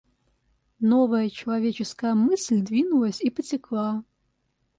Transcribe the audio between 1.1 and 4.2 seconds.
человеческая мысль двинулась и потекла.